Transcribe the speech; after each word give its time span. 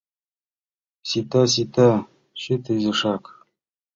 Сита, 1.07 1.41
сита, 1.51 1.89
чыте 2.39 2.71
изишак. 2.77 3.23